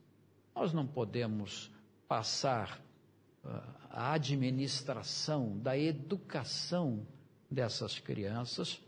[0.55, 1.69] Nós não podemos
[2.07, 2.81] passar
[3.43, 3.49] uh,
[3.89, 7.05] a administração da educação
[7.51, 8.81] dessas crianças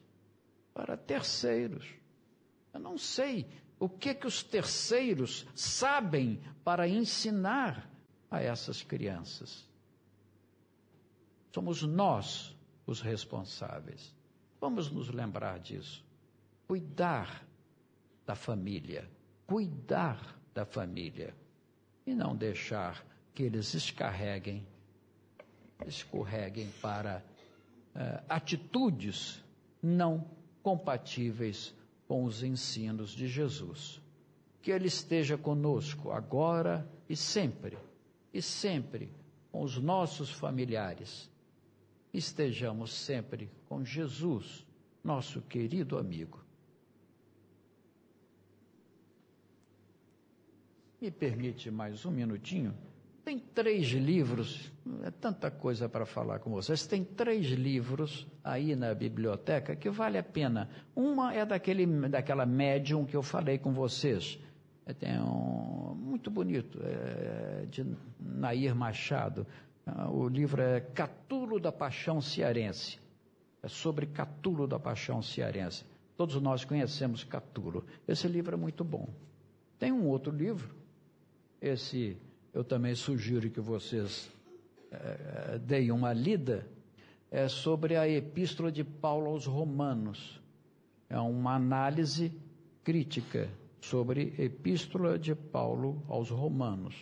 [0.73, 1.85] para terceiros.
[2.73, 3.45] Eu não sei
[3.79, 7.89] o que que os terceiros sabem para ensinar
[8.31, 9.67] a essas crianças.
[11.53, 12.55] Somos nós
[12.85, 14.16] os responsáveis.
[14.59, 16.03] Vamos nos lembrar disso.
[16.67, 17.45] Cuidar
[18.25, 19.09] da família
[19.47, 21.33] cuidar da família
[22.05, 23.03] e não deixar
[23.33, 24.67] que eles escarreguem,
[25.85, 27.23] escorreguem para
[27.95, 29.41] uh, atitudes
[29.81, 30.29] não
[30.61, 31.73] compatíveis
[32.07, 34.01] com os ensinos de Jesus.
[34.61, 37.77] Que Ele esteja conosco agora e sempre,
[38.33, 39.09] e sempre
[39.51, 41.29] com os nossos familiares.
[42.13, 44.65] Estejamos sempre com Jesus,
[45.03, 46.43] nosso querido amigo.
[50.99, 52.73] Me permite mais um minutinho?
[53.23, 54.71] Tem três livros,
[55.03, 56.87] é tanta coisa para falar com vocês.
[56.87, 60.69] Tem três livros aí na biblioteca que vale a pena.
[60.95, 64.39] Uma é daquele, daquela médium que eu falei com vocês.
[64.85, 67.85] É, tem um muito bonito, é, de
[68.17, 69.45] Nair Machado.
[69.87, 72.99] Ah, o livro é Catulo da Paixão Cearense.
[73.63, 75.85] É sobre Catulo da Paixão Cearense.
[76.15, 77.85] Todos nós conhecemos Catulo.
[78.07, 79.07] Esse livro é muito bom.
[79.79, 80.77] Tem um outro livro
[81.61, 82.17] esse
[82.53, 84.31] eu também sugiro que vocês
[84.91, 86.67] é, deem uma lida,
[87.29, 90.41] é sobre a Epístola de Paulo aos Romanos.
[91.09, 92.31] É uma análise
[92.83, 93.49] crítica
[93.81, 96.95] sobre Epístola de Paulo aos Romanos,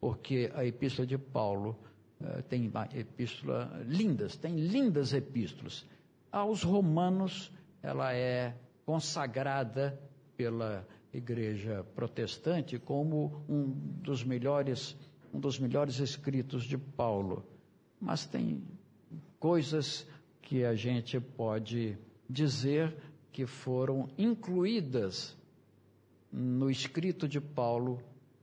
[0.00, 1.76] porque a Epístola de Paulo
[2.22, 5.84] é, tem epístola lindas, tem lindas epístolas.
[6.32, 7.52] Aos Romanos,
[7.82, 10.00] ela é consagrada
[10.36, 13.70] pela igreja protestante como um
[14.02, 14.96] dos melhores,
[15.32, 17.44] um dos melhores escritos de Paulo.
[18.00, 18.62] Mas tem
[19.38, 20.06] coisas
[20.42, 21.98] que a gente pode
[22.28, 22.94] dizer
[23.32, 25.36] que foram incluídas
[26.32, 28.00] no escrito de Paulo,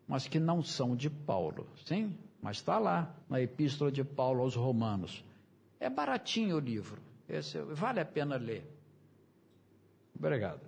[0.07, 1.67] mas que não são de Paulo.
[1.85, 5.23] Sim, mas está lá na Epístola de Paulo aos Romanos.
[5.79, 7.01] É baratinho o livro.
[7.27, 8.69] Esse, vale a pena ler.
[10.13, 10.59] Obrigado.